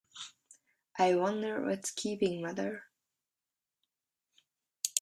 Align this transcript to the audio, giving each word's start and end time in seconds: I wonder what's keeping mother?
I 0.97 1.13
wonder 1.13 1.63
what's 1.63 1.91
keeping 1.91 2.41
mother? 2.41 2.85